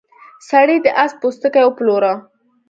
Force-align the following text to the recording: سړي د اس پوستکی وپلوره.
سړي 0.49 0.77
د 0.85 0.87
اس 1.03 1.11
پوستکی 1.21 1.63
وپلوره. 1.65 2.13